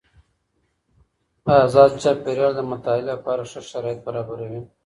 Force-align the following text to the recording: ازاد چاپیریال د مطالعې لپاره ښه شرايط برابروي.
ازاد 1.65 1.91
چاپیریال 2.01 2.51
د 2.55 2.61
مطالعې 2.71 3.03
لپاره 3.11 3.41
ښه 3.51 3.61
شرايط 3.71 3.99
برابروي. 4.07 4.61